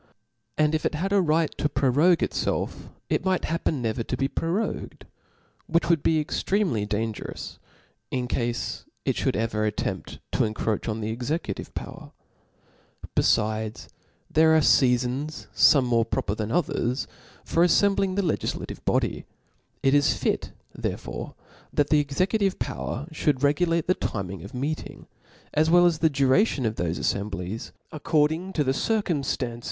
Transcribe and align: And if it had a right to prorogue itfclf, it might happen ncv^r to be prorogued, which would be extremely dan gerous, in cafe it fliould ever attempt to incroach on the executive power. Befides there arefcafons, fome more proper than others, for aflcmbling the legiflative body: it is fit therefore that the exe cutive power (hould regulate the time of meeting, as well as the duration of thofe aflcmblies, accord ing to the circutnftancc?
And 0.57 0.73
if 0.73 0.83
it 0.83 0.95
had 0.95 1.13
a 1.13 1.21
right 1.21 1.55
to 1.59 1.69
prorogue 1.69 2.23
itfclf, 2.25 2.89
it 3.07 3.23
might 3.23 3.45
happen 3.45 3.83
ncv^r 3.83 4.07
to 4.07 4.17
be 4.17 4.27
prorogued, 4.27 5.05
which 5.67 5.89
would 5.89 6.01
be 6.01 6.19
extremely 6.19 6.87
dan 6.87 7.13
gerous, 7.13 7.59
in 8.09 8.27
cafe 8.27 8.85
it 9.05 9.17
fliould 9.17 9.35
ever 9.35 9.63
attempt 9.63 10.17
to 10.31 10.39
incroach 10.43 10.89
on 10.89 11.01
the 11.01 11.11
executive 11.11 11.71
power. 11.75 12.13
Befides 13.15 13.89
there 14.27 14.57
arefcafons, 14.59 15.45
fome 15.53 15.83
more 15.85 16.05
proper 16.05 16.33
than 16.33 16.51
others, 16.51 17.05
for 17.45 17.63
aflcmbling 17.63 18.15
the 18.15 18.23
legiflative 18.23 18.83
body: 18.83 19.27
it 19.83 19.93
is 19.93 20.17
fit 20.17 20.51
therefore 20.73 21.35
that 21.71 21.91
the 21.91 21.99
exe 21.99 22.17
cutive 22.25 22.57
power 22.57 23.05
(hould 23.23 23.43
regulate 23.43 23.85
the 23.85 23.93
time 23.93 24.31
of 24.43 24.55
meeting, 24.55 25.05
as 25.53 25.69
well 25.69 25.85
as 25.85 25.99
the 25.99 26.09
duration 26.09 26.65
of 26.65 26.73
thofe 26.73 26.95
aflcmblies, 26.97 27.71
accord 27.91 28.31
ing 28.31 28.51
to 28.51 28.63
the 28.63 28.71
circutnftancc? 28.71 29.59